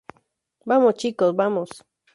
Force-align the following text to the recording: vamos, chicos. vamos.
vamos, 0.65 0.95
chicos. 0.95 1.35
vamos. 1.35 1.69